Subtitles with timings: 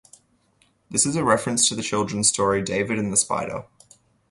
[0.89, 3.65] This is a reference to the children's story "David and the Spider"